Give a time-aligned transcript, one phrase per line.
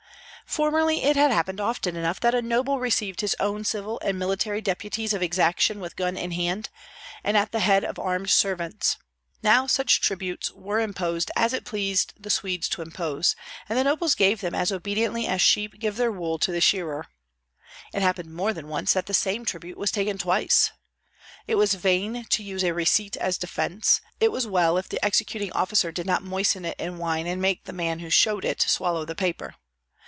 [0.47, 5.13] Formerly it happened often enough that a noble received his own civil and military deputies
[5.13, 6.67] of exaction with gun in hand,
[7.23, 8.97] and at the head of armed servants;
[9.41, 13.33] now such tributes were imposed as it pleased the Swedes to impose,
[13.69, 17.07] and the nobles gave them as obediently as sheep give their wool to the shearer.
[17.93, 20.73] It happened more than once that the same tribute was taken twice.
[21.47, 25.53] It was vain to use a receipt as defence; it was well if the executing
[25.53, 29.05] officer did not moisten it in wine and make the man who showed it swallow
[29.05, 29.55] the paper.